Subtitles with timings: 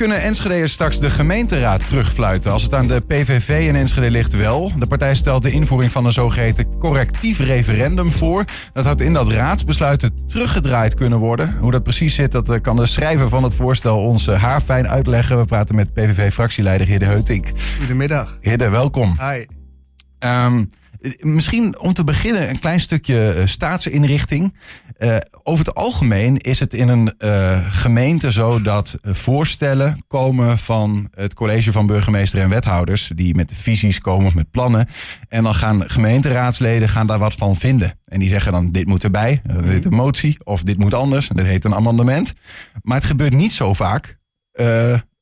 [0.00, 4.72] Kunnen Enschede'ers straks de gemeenteraad terugfluiten als het aan de PVV in Enschede ligt wel?
[4.78, 8.44] De partij stelt de invoering van een zogeheten correctief referendum voor.
[8.72, 11.56] Dat houdt in dat raadsbesluiten teruggedraaid kunnen worden.
[11.58, 14.88] Hoe dat precies zit, dat eh, kan de schrijver van het voorstel ons eh, haarfijn
[14.88, 15.38] uitleggen.
[15.38, 17.52] We praten met PVV-fractieleider Hidde Heutink.
[17.78, 18.38] Goedemiddag.
[18.40, 19.16] Hidde, welkom.
[19.18, 19.44] Hi.
[20.18, 20.64] Ehm,
[21.18, 24.54] misschien om te beginnen een klein stukje uh, staatsinrichting.
[24.98, 31.08] Uh, over het algemeen is het in een uh, gemeente zo dat voorstellen komen van
[31.14, 33.10] het college van burgemeester en wethouders.
[33.14, 34.88] Die met visies komen of met plannen.
[35.28, 37.98] En dan gaan gemeenteraadsleden gaan daar wat van vinden.
[38.04, 40.38] En die zeggen dan dit moet erbij, dit een motie.
[40.44, 42.32] Of dit moet anders, dat heet een amendement.
[42.82, 44.18] Maar het gebeurt niet zo vaak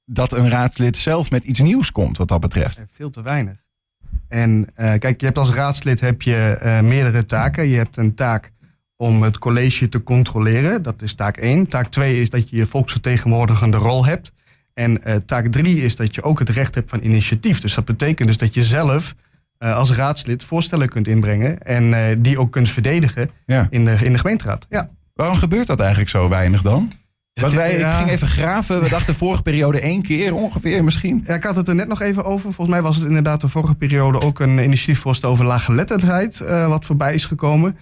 [0.05, 2.85] dat een raadslid zelf met iets nieuws komt wat dat betreft.
[2.93, 3.68] Veel te weinig.
[4.29, 7.69] En uh, kijk, je hebt als raadslid heb je uh, meerdere taken.
[7.69, 8.53] Je hebt een taak
[8.97, 10.83] om het college te controleren.
[10.83, 11.69] Dat is taak 1.
[11.69, 14.33] Taak 2 is dat je je volksvertegenwoordigende rol hebt.
[14.75, 17.61] En uh, taak 3 is dat je ook het recht hebt van initiatief.
[17.61, 19.15] Dus dat betekent dus dat je zelf
[19.59, 21.63] als raadslid voorstellen kunt inbrengen.
[21.63, 23.67] En die ook kunt verdedigen ja.
[23.71, 24.67] in, de, in de gemeenteraad.
[24.69, 24.89] Ja.
[25.15, 26.93] Waarom gebeurt dat eigenlijk zo weinig dan?
[27.41, 27.99] Want wij ja.
[27.99, 28.83] gingen even graven.
[28.83, 31.25] We dachten vorige periode één keer ongeveer misschien.
[31.27, 32.53] Ja, ik had het er net nog even over.
[32.53, 36.41] Volgens mij was het inderdaad de vorige periode ook een initiatiefvoorstel over laaggeletterdheid.
[36.43, 37.77] Uh, wat voorbij is gekomen.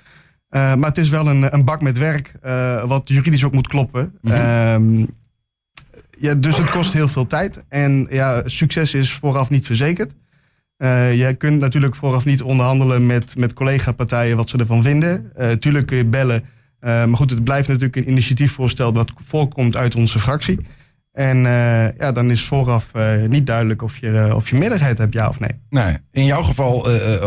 [0.51, 2.33] Uh, maar het is wel een, een bak met werk.
[2.47, 4.19] Uh, wat juridisch ook moet kloppen.
[4.21, 5.07] Mm -hmm.
[6.19, 7.65] ja, dus het kost heel veel tijd.
[7.69, 10.15] En ja, succes is vooraf niet verzekerd.
[11.13, 15.33] jij kunt natuurlijk vooraf niet onderhandelen met, met collega-partijen wat ze ervan vinden.
[15.61, 16.45] tuurlijk kun je bellen.
[16.87, 20.59] Uh, maar goed, het blijft natuurlijk een initiatiefvoorstel dat voorkomt uit onze fractie.
[21.13, 25.15] En uh, ja, dan is vooraf uh, niet duidelijk of je, of je meerderheid hebt,
[25.15, 25.51] ja of nee.
[25.71, 26.75] Nee, in jouw geval,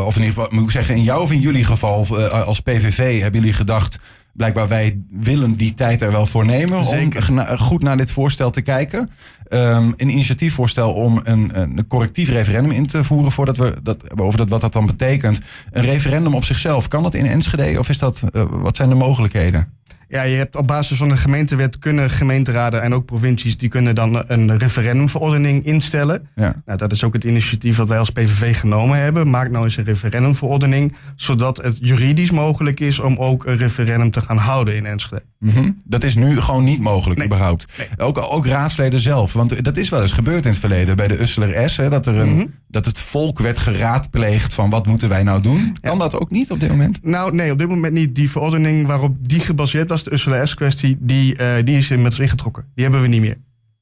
[0.06, 3.22] of in ieder geval, moet ik zeggen, in jouw of in jullie geval als PVV
[3.22, 4.00] hebben jullie gedacht,
[4.33, 7.30] blijkbaar wij willen die tijd er wel voor nemen Zeker.
[7.30, 9.09] om goed naar dit voorstel te kijken.
[9.49, 14.38] Um, een initiatiefvoorstel om een, een correctief referendum in te voeren voordat we dat over
[14.38, 15.41] dat, wat dat dan betekent.
[15.72, 18.95] Een referendum op zichzelf, kan dat in Enschede of is dat, uh, wat zijn de
[18.95, 19.73] mogelijkheden?
[20.09, 23.96] Ja, je hebt op basis van de gemeentewet kunnen gemeenteraden en ook provincies die kunnen
[23.96, 26.28] dan een referendumverordening instellen.
[26.36, 26.56] Ja.
[26.66, 29.30] Nou, dat is ook het initiatief dat wij als PVV genomen hebben.
[29.30, 34.22] Maak nou eens een referendumverordening, zodat het juridisch mogelijk is om ook een referendum te
[34.22, 35.24] gaan houden in Enschede.
[35.40, 35.81] Mm -hmm.
[35.84, 37.28] Dat is nu gewoon niet mogelijk, nee.
[37.28, 37.66] überhaupt.
[37.78, 37.88] Nee.
[38.08, 39.34] Ook, ook raadsleden zelf.
[39.34, 41.78] Want dat is wel eens gebeurd in het verleden bij de Usseler S.
[41.78, 42.53] Hè, dat, er een, Mm -hmm.
[42.68, 45.78] dat het volk werd geraadpleegd van wat moeten wij nou doen.
[45.81, 45.98] Kan Ja.
[45.98, 47.03] dat ook niet op dit moment?
[47.03, 48.16] Nou, nee, op dit moment niet.
[48.16, 52.66] Die verordening waarop die gebaseerd was, de Ursula S-kwestie, die, uh, die is inmiddels ingetrokken.
[52.76, 53.38] Die hebben we niet meer.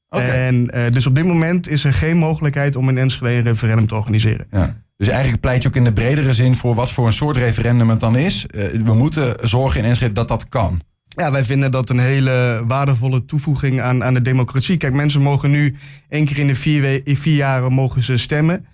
[0.08, 0.46] Okay.
[0.46, 3.86] En uh, dus op dit moment is er geen mogelijkheid om in Enschede een referendum
[3.86, 4.46] te organiseren.
[4.50, 4.76] Ja.
[4.96, 7.90] Dus eigenlijk pleit je ook in de bredere zin voor wat voor een soort referendum
[7.90, 8.46] het dan is.
[8.50, 10.80] Uh, we moeten zorgen in Enschede dat dat kan.
[11.08, 14.76] Ja, wij vinden dat een hele waardevolle toevoeging aan, aan de democratie.
[14.76, 15.76] Kijk, mensen mogen nu
[16.08, 18.66] één keer in de vier, vier jaren mogen ze stemmen.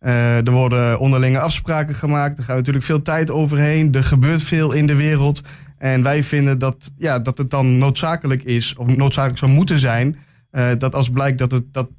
[0.00, 2.38] Uh, er worden onderlinge afspraken gemaakt.
[2.38, 3.94] Er gaat natuurlijk veel tijd overheen.
[3.94, 5.40] Er gebeurt veel in de wereld.
[5.80, 10.16] En wij vinden dat, ja, dat het dan noodzakelijk is, of noodzakelijk zou moeten zijn,
[10.52, 11.90] uh, dat als blijkt dat, het, dat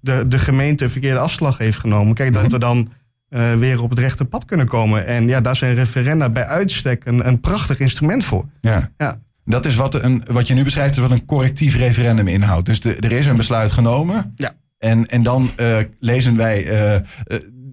[0.00, 2.92] de, de gemeente een verkeerde afslag heeft genomen, kijk, dat we dan
[3.30, 5.06] uh, weer op het rechte pad kunnen komen.
[5.06, 8.48] En ja, daar zijn referenda bij uitstek een, een prachtig instrument voor.
[8.60, 8.90] Ja.
[8.96, 9.20] ja.
[9.44, 12.66] Dat is wat, een, wat je nu beschrijft, is wat een correctief referendum inhoudt.
[12.66, 14.32] Dus de, er is een besluit genomen.
[14.36, 14.52] Ja.
[14.78, 16.64] En, en dan uh, lezen wij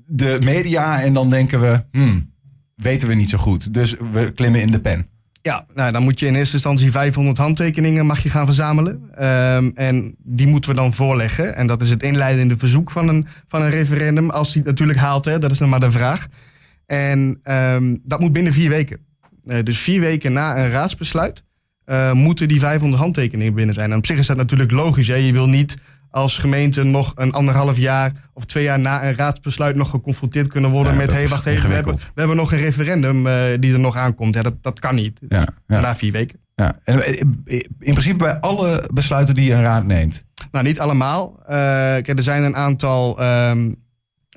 [0.06, 2.34] de media en dan denken we, hmm,
[2.76, 3.74] weten we niet zo goed.
[3.74, 5.08] Dus we klimmen in de pen.
[5.48, 8.94] Ja, nou, dan moet je in eerste instantie 500 handtekeningen mag je gaan verzamelen.
[8.94, 11.56] Um, en die moeten we dan voorleggen.
[11.56, 14.30] En dat is het inleidende verzoek van een, van een referendum.
[14.30, 16.28] Als die het natuurlijk haalt, hè, dat is dan maar de vraag.
[16.86, 19.00] En um, dat moet binnen vier weken.
[19.46, 21.44] Uh, dus vier weken na een raadsbesluit
[21.86, 23.92] uh, moeten die 500 handtekeningen binnen zijn.
[23.92, 25.08] En op zich is dat natuurlijk logisch.
[25.08, 25.16] Hè?
[25.16, 25.76] Je wil niet
[26.18, 30.70] als gemeente nog een anderhalf jaar of twee jaar na een raadsbesluit nog geconfronteerd kunnen
[30.72, 33.34] worden Ja, met hé, hey, wacht even, we hebben, we hebben nog een referendum uh,
[33.60, 34.36] die er nog aankomt.
[34.36, 35.20] Ja, dat, dat kan niet.
[35.30, 35.82] Ja, ja.
[35.82, 36.40] Na vier weken.
[36.56, 36.80] Ja.
[36.84, 37.22] En eh,
[37.80, 40.24] in principe bij alle besluiten die een raad neemt.
[40.52, 41.36] Nou, niet allemaal.
[41.42, 43.76] Uh, kijk, er zijn een aantal um,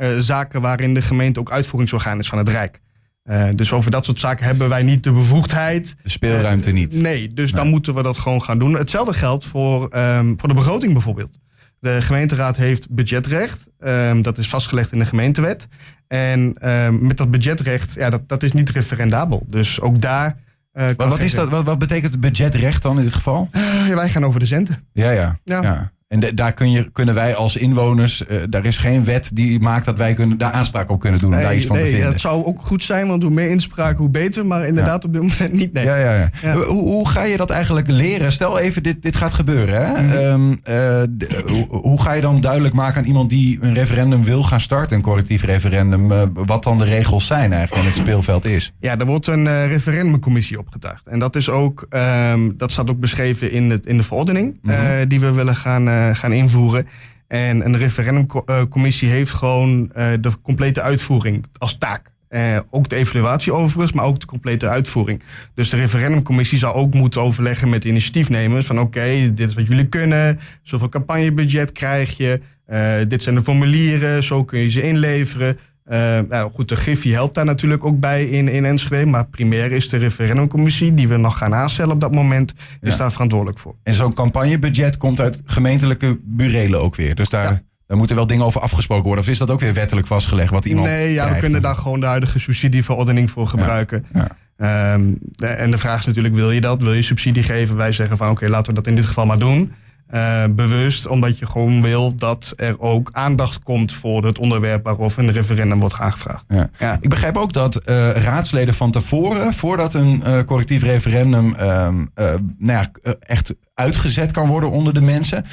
[0.00, 2.80] uh, zaken waarin de gemeente ook uitvoeringsorgaan is van het Rijk.
[3.24, 5.96] Uh, dus over dat soort zaken hebben wij niet de bevoegdheid.
[6.02, 6.92] De speelruimte niet.
[6.92, 7.62] Nee, dus nee.
[7.62, 8.74] dan moeten we dat gewoon gaan doen.
[8.74, 11.38] Hetzelfde geldt voor, um, voor de begroting bijvoorbeeld.
[11.80, 13.66] De gemeenteraad heeft budgetrecht.
[13.78, 15.68] Um, dat is vastgelegd in de gemeentewet.
[16.06, 19.46] En um, met dat budgetrecht, ja, dat, dat is niet referendabel.
[19.48, 20.36] Dus ook daar.
[20.72, 23.48] Uh, wat, wat, is dat, wat, wat betekent budgetrecht dan in dit geval?
[23.52, 24.88] Uh, ja, wij gaan over de centen.
[24.92, 25.38] Ja, ja.
[25.44, 25.62] ja.
[25.62, 25.92] ja.
[26.10, 29.60] En de- daar kun je, kunnen wij als inwoners, eh, daar is geen wet die
[29.60, 32.10] maakt dat wij kunnen, daar aanspraak op kunnen doen om daar iets van te vinden.
[32.10, 34.46] dat zou ook goed zijn, want hoe meer inspraak, hoe beter.
[34.46, 35.72] Maar inderdaad op dit moment niet.
[35.72, 35.84] Nee.
[35.84, 36.30] Ja, ja, ja.
[36.42, 36.54] Ja.
[36.54, 38.32] Hoe, hoe ga je dat eigenlijk leren?
[38.32, 39.74] Stel even, dit, dit gaat gebeuren.
[39.86, 40.02] Hè?
[40.02, 40.12] Mhm.
[40.12, 41.02] Ehm, eh,
[41.46, 44.96] hoe, hoe ga je dan duidelijk maken aan iemand die een referendum wil gaan starten,
[44.96, 48.72] een correctief referendum, eh, wat dan de regels zijn eigenlijk en het speelveld is?
[48.80, 51.06] Ja, er wordt een referendumcommissie opgetuigd.
[51.06, 55.08] En dat is ook, ehm, dat staat ook beschreven in, het, in de verordening Mhm.
[55.08, 56.86] die we willen gaan, gaan invoeren.
[57.28, 62.10] En een referendumcommissie heeft gewoon eh, de complete uitvoering als taak.
[62.28, 65.22] Eh, ook de evaluatie overigens, maar ook de complete uitvoering.
[65.54, 68.66] Dus de referendumcommissie zal ook moeten overleggen met initiatiefnemers.
[68.66, 70.40] Van oké, dit is wat jullie kunnen.
[70.62, 72.40] Zoveel campagnebudget krijg je.
[72.66, 75.58] eh, dit zijn de formulieren, zo kun je ze inleveren.
[75.90, 79.06] Eh, nou goed, de Griffie helpt daar natuurlijk ook bij in, in Enschede.
[79.10, 82.96] Maar primair is de referendumcommissie, die we nog gaan aanstellen op dat moment, is Ja.
[82.98, 83.74] daar verantwoordelijk voor.
[83.82, 87.14] En zo'n campagnebudget komt uit gemeentelijke burelen ook weer.
[87.14, 87.62] Dus daar, Ja.
[87.86, 89.24] daar moeten wel dingen over afgesproken worden.
[89.24, 92.00] Of is dat ook weer wettelijk vastgelegd wat iemand nee, ja, we kunnen daar gewoon
[92.00, 94.04] de huidige subsidieverordening voor gebruiken.
[94.14, 94.28] ja.
[94.56, 96.82] Ehm, en de vraag is natuurlijk, wil je dat?
[96.82, 97.76] Wil je subsidie geven?
[97.76, 99.72] Wij zeggen van oké, laten we dat in dit geval maar doen.
[100.10, 105.22] Eh, bewust, omdat je gewoon wil dat er ook aandacht komt voor het onderwerp waarover
[105.22, 106.44] een referendum wordt aangevraagd.
[106.48, 106.70] Ja.
[106.78, 106.98] Ja.
[107.00, 112.34] Ik begrijp ook dat eh, raadsleden van tevoren, voordat een eh, correctief referendum ehm, eh,
[112.58, 115.44] nou ja, echt uitgezet kan worden onder de mensen,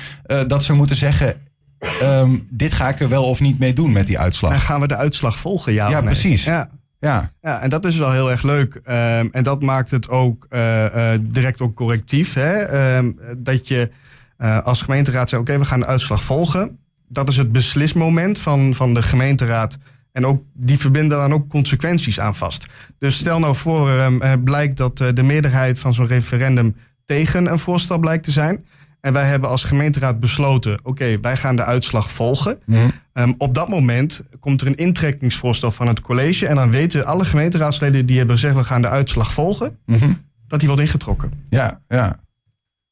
[0.47, 1.35] dat ze moeten zeggen:
[2.01, 4.51] ehm, dit ga ik er wel of niet mee doen met die uitslag.
[4.51, 5.73] En gaan we de uitslag volgen?
[5.73, 6.03] Ja, Ja, nee?
[6.03, 6.43] precies.
[6.43, 6.69] Ja.
[6.99, 8.79] Ja, Ja, en dat is wel heel erg leuk.
[8.83, 10.47] Ehm, en dat maakt het ook
[11.21, 12.33] direct ook correctief.
[12.33, 12.65] Hè?
[13.37, 13.91] Dat je
[14.37, 16.77] eh, als gemeenteraad zegt, oké, we gaan de uitslag volgen.
[17.09, 19.77] Dat is het beslismoment van, van de gemeenteraad.
[20.11, 22.65] En ook, die verbinden dan ook consequenties aan vast.
[22.97, 26.75] Dus stel nou voor, ehm, eh, blijkt dat eh, de meerderheid van zo'n referendum
[27.05, 28.65] tegen een voorstel blijkt te zijn.
[29.01, 32.57] En wij hebben als gemeenteraad besloten, oké, wij gaan de uitslag volgen.
[32.65, 32.89] Mhm.
[33.13, 36.47] Ehm, op dat moment komt er een intrekkingsvoorstel van het college.
[36.47, 40.11] En dan weten alle gemeenteraadsleden die hebben gezegd, we gaan de uitslag volgen, Mhm.
[40.47, 41.31] dat die wordt ingetrokken.
[41.49, 42.19] ja, ja.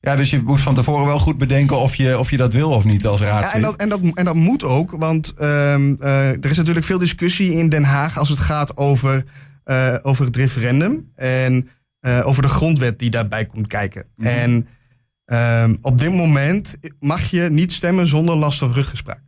[0.06, 2.70] Ja, dus je moet van tevoren wel goed bedenken of je, of je dat wil
[2.70, 3.54] of niet als Ja, raadslid.
[3.54, 6.98] en, dat, en, dat, en dat moet ook, want ehm, eh, er is natuurlijk veel
[6.98, 9.26] discussie in Den Haag als het gaat over,
[9.64, 11.70] eh, over het referendum en
[12.00, 14.06] eh, over de grondwet die daarbij komt kijken.
[14.16, 14.28] Mhm.
[14.28, 14.68] En
[15.26, 19.22] ehm, op dit moment mag je niet stemmen zonder last of ruggespraak.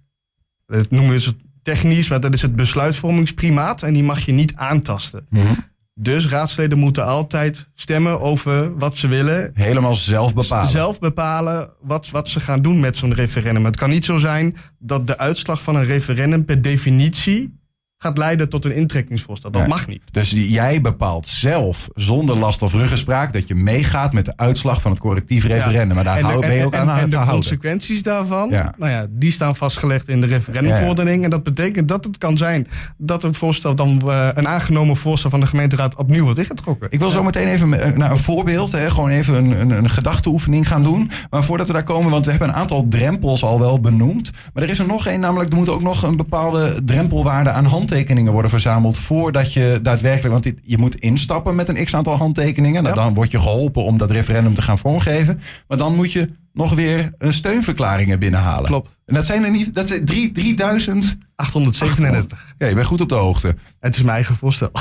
[0.65, 5.25] Dat noemen ze technisch, maar dat is het besluitvormingsprimaat en die mag je niet aantasten.
[5.29, 5.53] Mhm.
[5.99, 9.51] Dus raadsleden moeten altijd stemmen over wat ze willen.
[9.53, 10.69] Helemaal zelf bepalen.
[10.69, 13.65] Zelf bepalen wat, wat ze gaan doen met zo'n referendum.
[13.65, 17.59] Het kan niet zo zijn dat de uitslag van een referendum per definitie
[17.99, 19.51] gaat leiden tot een intrekkingsvoorstel.
[19.51, 20.01] Dat mag niet.
[20.11, 24.91] Dus jij bepaalt zelf, zonder last of ruggespraak, dat je meegaat met de uitslag van
[24.91, 25.95] het correctief referendum.
[25.95, 27.35] Maar daar En hou, ben je en- ook en- aan, aan en te de houden.
[27.35, 28.73] consequenties daarvan, Ja.
[28.77, 31.23] nou ja, die staan vastgelegd in de referendumverordening.
[31.23, 32.67] En dat betekent dat het kan zijn
[32.97, 36.87] dat een voorstel dan eh, een aangenomen voorstel van de gemeenteraad opnieuw wordt ingetrokken.
[36.91, 39.89] Ik wil zo meteen even eh, naar een voorbeeld, hè, gewoon even een, een, een
[39.89, 41.11] gedachteoefening gaan doen.
[41.29, 44.31] Maar voordat we daar komen, want we hebben een aantal drempels al wel benoemd.
[44.53, 47.65] Maar er is er nog één, namelijk er moet ook nog een bepaalde drempelwaarde aan
[47.87, 48.97] handtekeningen worden verzameld.
[48.97, 52.83] Voordat je daadwerkelijk, want je moet instappen met een x aantal handtekeningen.
[52.83, 53.03] Nou, Ja.
[53.03, 55.39] Dan word je geholpen om dat referendum te gaan vormgeven.
[55.67, 58.65] Maar dan moet je nog weer een steunverklaringen binnenhalen.
[58.65, 58.97] Klopt.
[59.05, 61.17] En dat zijn er niet, dat zijn drie, 3000.
[61.35, 62.55] 837.
[62.57, 63.55] Ja, je bent goed op de hoogte.
[63.79, 64.69] Het is mijn eigen voorstel.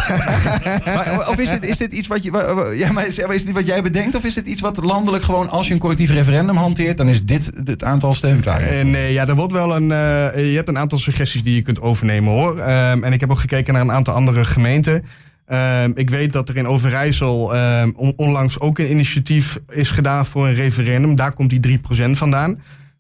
[0.85, 2.75] Maar, of is dit, is dit iets wat je.
[2.77, 4.15] Ja, maar is, is dit wat jij bedenkt?
[4.15, 7.25] Of is dit iets wat landelijk gewoon, als je een collectief referendum hanteert, dan is
[7.25, 8.73] dit het aantal steunverklaringen?
[8.73, 9.93] Eh, nee, ja, er wordt wel een.
[9.93, 12.59] eh, je hebt een aantal suggesties die je kunt overnemen hoor.
[12.59, 15.05] Ehm, en ik heb ook gekeken naar een aantal andere gemeenten.
[15.47, 20.27] Ehm, ik weet dat er in Overijssel ehm, on- onlangs ook een initiatief is gedaan
[20.27, 21.15] voor een referendum.
[21.17, 22.59] Daar komt die 3% vandaan.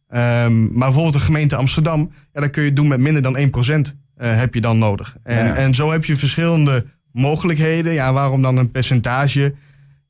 [0.09, 3.95] Ehm, maar bijvoorbeeld de gemeente Amsterdam, ja, dat kun je doen met minder dan 1%
[4.17, 5.17] eh, heb je dan nodig.
[5.23, 5.55] En, Ja.
[5.55, 7.93] en zo heb je verschillende mogelijkheden.
[7.93, 9.55] Ja, waarom dan een percentage?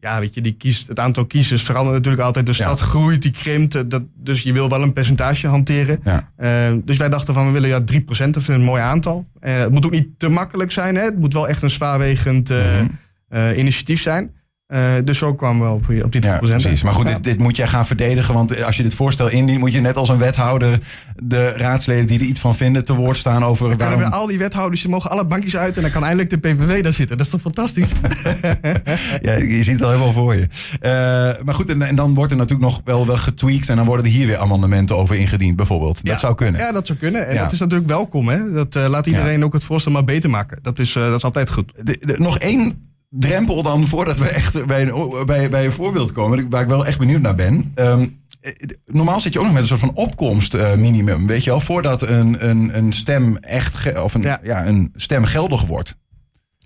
[0.06, 2.46] Ja, weet je, die kiest, het aantal kiezers verandert natuurlijk altijd.
[2.46, 2.64] De Ja.
[2.64, 3.74] stad groeit, die krimpt.
[3.74, 6.00] eh, Dat, dus je wil wel een percentage hanteren.
[6.04, 6.32] Ja.
[6.36, 9.26] Eh, dus wij dachten van, we willen ja 3%, dat een mooi aantal.
[9.40, 10.94] Eh, het moet ook niet te makkelijk zijn.
[10.94, 11.02] Hè?
[11.02, 13.52] Het moet wel echt een zwaarwegend Mhm.
[13.58, 14.30] initiatief zijn.
[14.66, 16.24] Eh, dus zo kwamen we op, op die 3%.
[16.24, 16.82] Ja, precies.
[16.82, 18.34] Maar goed, dit, dit moet jij gaan verdedigen.
[18.34, 20.80] Want als je dit voorstel indient, moet je net als een wethouder
[21.22, 24.10] de raadsleden die er iets van vinden te woord staan over Dan kunnen waarom...
[24.12, 26.82] we al die wethouders, die mogen alle bankjes uit en dan kan eindelijk de PVV
[26.82, 27.16] daar zitten.
[27.16, 27.88] Dat is toch fantastisch?
[29.22, 30.48] Ja, je ziet het al helemaal voor je.
[30.80, 30.90] Eh,
[31.44, 34.04] maar goed, en, en dan wordt er natuurlijk nog wel, wel getweakt en dan worden
[34.04, 36.04] er hier weer amendementen over ingediend, bijvoorbeeld.
[36.04, 36.60] Dat zou kunnen.
[36.60, 37.26] Ja, dat zou kunnen.
[37.26, 37.42] En Ja.
[37.42, 38.28] dat is natuurlijk welkom.
[38.28, 38.52] Hè?
[38.52, 40.58] Dat eh, laat iedereen ook het voorstel maar beter maken.
[40.62, 41.72] Dat is, eh, dat is altijd goed.
[41.82, 46.12] De- de- nog één drempel dan voordat we echt bij een, bij, bij een voorbeeld
[46.12, 47.72] komen, waar ik wel echt benieuwd naar ben.
[47.74, 48.06] Ehm,
[48.84, 52.48] normaal zit je ook nog met een soort van opkomstminimum, weet je wel, voordat een,
[52.48, 54.40] een, een stem echt of een, ja.
[54.42, 54.66] ja.
[54.66, 55.96] een stem geldig wordt.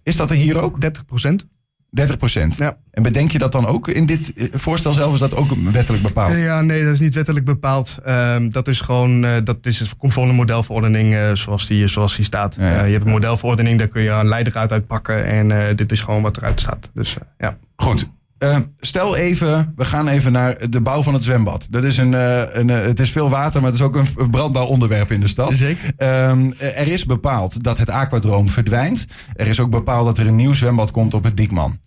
[0.03, 0.81] Is dat er hier ook?
[0.81, 1.47] 30 procent.
[1.91, 2.57] 30 procent.
[2.57, 2.77] Ja.
[2.91, 5.15] En bedenk je dat dan ook in dit eh, voorstel zelf?
[5.15, 6.39] Is dat ook wettelijk bepaald?
[6.39, 7.99] Ja, nee, dat is niet wettelijk bepaald.
[8.09, 12.25] Um, dat is gewoon, uh, dat is het de modelverordening uh, zoals, die, zoals die
[12.25, 12.55] staat.
[12.59, 12.85] Ja, ja.
[12.85, 15.25] je hebt een modelverordening, daar kun je een leider uit uitpakken.
[15.25, 16.91] En dit is gewoon wat eruit staat.
[16.95, 17.57] Dus ja.
[17.77, 18.09] Goed.
[18.43, 21.67] Uh, stel even, we gaan even naar de bouw van het zwembad.
[21.71, 24.31] Dat is een, uh, een uh, het is veel water, maar het is ook een
[24.31, 25.53] brandbaar onderwerp in de stad.
[25.55, 25.93] Zeker.
[26.29, 29.07] Um, er is bepaald dat het aquadroom verdwijnt.
[29.35, 31.79] Er is ook bepaald dat er een nieuw zwembad komt op het Diekman.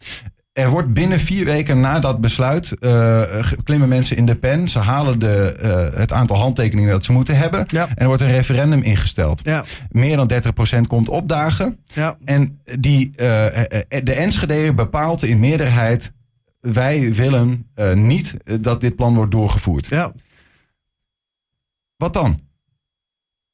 [0.52, 2.76] Er wordt binnen vier weken na dat besluit
[3.64, 4.68] klimmen mensen in de pen.
[4.68, 7.66] Ze halen de, het aantal handtekeningen dat ze moeten hebben.
[7.68, 7.88] Ja.
[7.88, 9.42] En er wordt een referendum ingesteld.
[9.44, 9.64] Ja.
[9.90, 10.32] Meer dan
[10.78, 11.78] 30% komt opdagen.
[11.94, 12.18] Ja.
[12.26, 13.12] En die,
[14.04, 16.12] de Enschede bepaalt in meerderheid
[16.72, 19.86] wij willen uh, niet dat dit plan wordt doorgevoerd.
[19.86, 20.14] Ja.
[21.96, 22.42] Wat dan?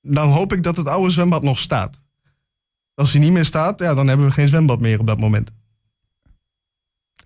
[0.01, 2.01] Dan hoop ik dat het oude zwembad nog staat.
[2.93, 5.51] Als hij niet meer staat, ja, dan hebben we geen zwembad meer op dat moment.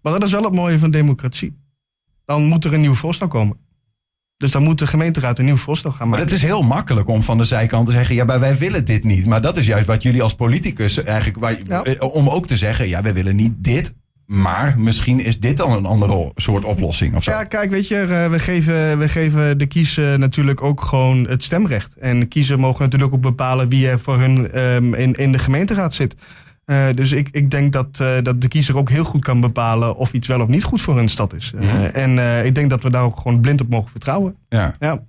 [0.02, 1.62] Maar dat is wel het mooie van democratie.
[2.26, 3.58] Dan moet er een nieuw voorstel komen.
[4.38, 6.24] Dus dan moet de gemeenteraad een nieuw voorstel gaan maken.
[6.24, 8.86] Maar het is heel makkelijk om van de zijkant te zeggen: ja, maar wij willen
[8.86, 9.26] dit niet.
[9.26, 11.40] Maar dat is juist wat jullie als politicus eigenlijk.
[11.40, 12.00] Waar, ja.
[12.00, 13.94] Om ook te zeggen: ja, wij willen niet dit.
[14.34, 17.16] Maar misschien is dit dan een andere soort oplossing.
[17.16, 17.32] Of zo.
[17.32, 21.96] Ja, kijk, weet je, we geven, we geven de kiezer natuurlijk ook gewoon het stemrecht.
[21.98, 25.40] En de kiezer mogen natuurlijk ook bepalen wie er voor hun um, in, in de
[25.40, 26.16] gemeenteraad zit.
[26.66, 29.96] Uh, dus ik, ik denk dat, uh, dat de kiezer ook heel goed kan bepalen
[29.96, 31.52] of iets wel of niet goed voor hun stad is.
[31.56, 31.84] Uh, mm-hmm.
[31.84, 34.36] En ik denk dat we daar ook gewoon blind op mogen vertrouwen.
[34.50, 34.74] Ja.
[34.80, 35.04] ja.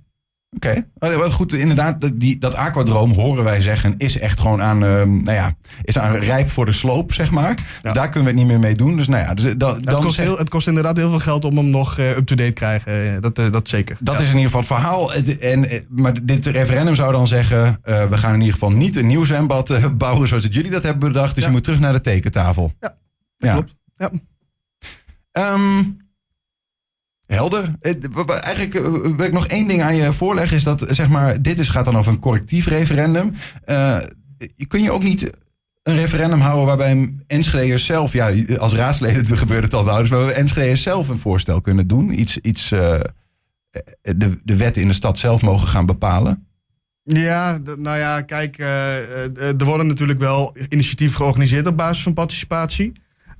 [0.54, 1.16] Oké, okay.
[1.16, 1.52] wat goed.
[1.52, 5.98] Inderdaad, die, dat aquadroom, horen wij zeggen, is echt gewoon aan, uh, nou ja, is
[5.98, 7.48] aan rijp voor de sloop, zeg maar.
[7.48, 7.80] Ja.
[7.82, 8.96] Dus daar kunnen we het niet meer mee doen.
[8.96, 11.56] Dus nou ja, dus, da, het, kost heel, het kost inderdaad heel veel geld om
[11.56, 13.20] hem nog uh, up-to-date te krijgen.
[13.20, 13.96] Dat, uh, dat zeker.
[14.00, 14.20] Dat ja.
[14.20, 15.14] is in ieder geval het verhaal.
[15.40, 19.24] En, maar dit referendum zou dan zeggen, we gaan in ieder geval niet een nieuw
[19.24, 21.34] zwembad bouwen zoals jullie dat hebben bedacht.
[21.34, 21.48] Dus ja.
[21.48, 22.72] je moet terug naar de tekentafel.
[22.80, 22.96] Ja,
[23.36, 23.76] dat klopt.
[23.96, 24.10] Ja.
[25.52, 26.03] Um,
[27.26, 27.70] Helder.
[27.80, 28.72] Eigenlijk
[29.16, 30.56] wil ik nog één ding aan je voorleggen.
[30.56, 33.32] Is dat, zeg maar, dit is, gaat dan over een correctief referendum.
[33.66, 33.98] Uh,
[34.68, 35.30] kun je ook niet
[35.82, 38.12] een referendum houden waarbij Enschedeers zelf...
[38.12, 40.10] Ja, als raadsleden gebeurt het al nauwelijks...
[40.10, 42.20] maar waarbij Enschedeers zelf een voorstel kunnen doen.
[42.20, 46.46] Iets, iets de, de wetten in de stad zelf mogen gaan bepalen.
[47.02, 52.92] Ja, nou ja, kijk, er worden natuurlijk wel initiatieven georganiseerd op basis van participatie.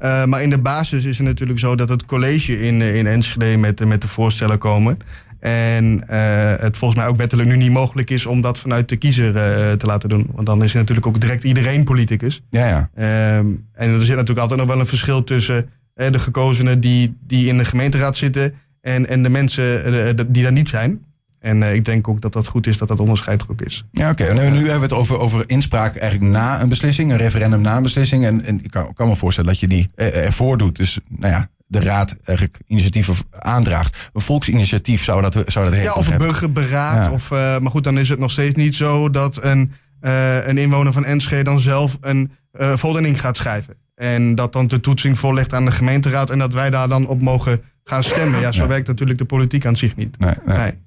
[0.04, 3.56] Uh, maar in de basis is het natuurlijk zo dat het college in, in Enschede
[3.56, 4.98] met, met de voorstellen komen.
[5.40, 8.96] En uh, het volgens mij ook wettelijk nu niet mogelijk is om dat vanuit de
[8.96, 10.30] kiezer uh, te laten doen.
[10.32, 12.42] Want dan is er natuurlijk ook direct iedereen politicus.
[12.50, 13.36] Ja, ja.
[13.38, 17.46] Um, en er zit natuurlijk altijd nog wel een verschil tussen de gekozenen die, die
[17.46, 21.00] in de gemeenteraad zitten en, en de mensen die daar niet zijn.
[21.44, 23.84] En uh, ik denk ook dat dat goed is dat dat onderscheid er ook is.
[23.90, 24.22] Ja, oké.
[24.22, 24.34] Okay.
[24.34, 27.76] Nu, nu, hebben we het over, over inspraak eigenlijk na een beslissing, een referendum na
[27.76, 28.24] een beslissing.
[28.24, 30.76] En, en ik kan, kan, me voorstellen dat je die ervoor doet.
[30.76, 34.10] Dus nou ja, de raad eigenlijk initiatieven aandraagt.
[34.12, 35.82] Een volksinitiatief zou dat, zou dat heten.
[35.82, 37.04] Ja, of een burgerberaad.
[37.04, 37.10] Ja.
[37.10, 40.58] Of, uh, maar goed, dan is het nog steeds niet zo dat een, uh, een
[40.58, 43.76] inwoner van Enschede dan zelf een uh, voldoening gaat schrijven.
[43.94, 47.22] En dat dan de toetsing voorlegt aan de gemeenteraad en dat wij daar dan op
[47.22, 48.40] mogen gaan stemmen.
[48.40, 48.68] Ja, zo ja.
[48.68, 50.18] werkt natuurlijk de politiek aan zich niet.
[50.18, 50.58] Nee, nee.
[50.58, 50.83] nee.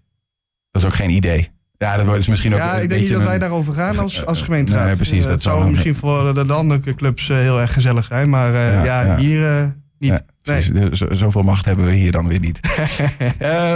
[0.72, 1.50] Dat is ook geen idee.
[1.78, 2.60] Ja, dat is misschien ook.
[2.60, 4.86] Ja, ik denk niet dat wij daarover gaan als, als gemeenteraad.
[4.86, 5.22] Nee, precies.
[5.22, 8.30] dat, dat zou misschien voor de landelijke clubs heel erg gezellig zijn.
[8.30, 9.68] Maar uh, ja, ja, ja, hier uh,
[10.00, 10.24] niet.
[10.44, 10.90] Nee.
[11.12, 12.60] Zoveel macht hebben we hier dan weer niet.
[13.42, 13.76] uh,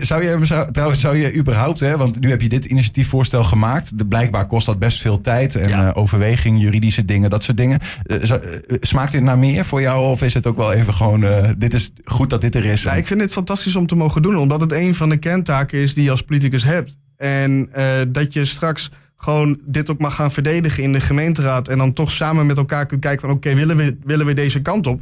[0.00, 3.98] zou je, zou, trouwens, zou je überhaupt, hè, want nu heb je dit initiatiefvoorstel gemaakt.
[3.98, 5.86] De, blijkbaar kost dat best veel tijd en ja.
[5.86, 7.78] uh, overweging, juridische dingen, dat soort dingen.
[8.06, 8.42] Uh, zou,
[8.80, 11.24] smaakt dit naar meer voor jou of is het ook wel even gewoon,
[11.58, 12.82] dit is goed dat dit er is?
[12.82, 15.78] Ja, ik vind het fantastisch om te mogen doen, omdat het een van de kerntaken
[15.78, 16.96] is die je als politicus hebt.
[17.16, 17.70] En
[18.08, 22.10] dat je straks gewoon dit ook mag gaan verdedigen in de gemeenteraad en dan toch
[22.10, 25.00] samen met elkaar kunt kijken van oké, okay, willen, we, willen we deze kant op?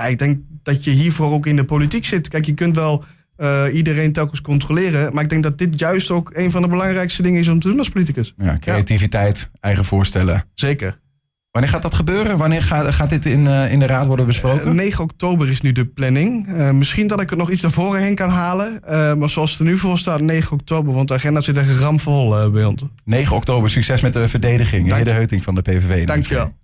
[0.00, 2.28] Ja, ik denk dat je hiervoor ook in de politiek zit.
[2.28, 3.04] Kijk, je kunt wel
[3.36, 5.14] uh, iedereen telkens controleren.
[5.14, 7.68] Maar ik denk dat dit juist ook een van de belangrijkste dingen is om te
[7.68, 8.34] doen als politicus.
[8.36, 9.58] Ja, creativiteit, ja.
[9.60, 10.44] eigen voorstellen.
[10.54, 10.98] Zeker.
[11.50, 12.38] Wanneer gaat dat gebeuren?
[12.38, 14.68] Wanneer gaat, gaat dit in, uh, in de raad worden besproken?
[14.68, 16.48] Uh, 9 oktober is nu de planning.
[16.48, 18.80] Uh, misschien dat ik het nog iets naar voren heen kan halen.
[19.18, 20.94] maar zoals het er nu voor staat, 9 oktober.
[20.94, 22.82] Want de agenda zit echt ramvol bij ons.
[23.04, 24.88] 9 oktober, succes met de verdediging.
[24.88, 25.04] Dank.
[25.04, 26.06] De heuting van de PVV.
[26.06, 26.58] Dankjewel.